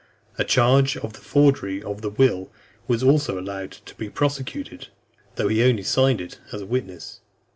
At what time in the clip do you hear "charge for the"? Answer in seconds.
0.43-1.19